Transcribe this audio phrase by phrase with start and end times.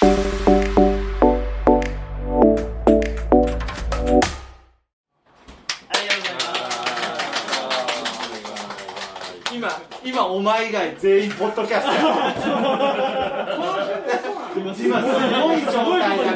[0.00, 0.08] 今
[10.04, 11.90] 今お前以外全員ポッドキャスト
[14.60, 14.94] 今すご
[15.52, 16.27] い状態で。